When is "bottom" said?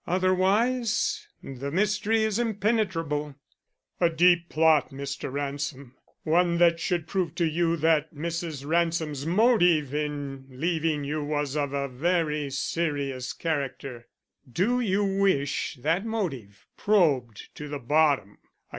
17.77-18.39